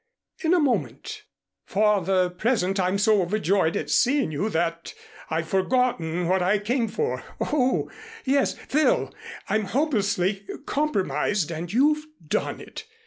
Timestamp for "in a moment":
0.43-1.25